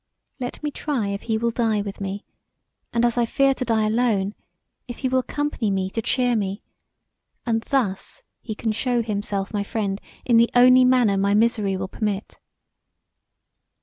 [0.39, 2.25] Let me try if he will die with me;
[2.91, 4.33] and as I fear to die alone,
[4.87, 6.63] if he will accompany [me] to cheer me,
[7.45, 11.87] and thus he can shew himself my friend in the only manner my misery will
[11.87, 12.39] permit.